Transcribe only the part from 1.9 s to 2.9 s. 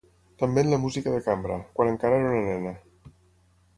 encara era una nena.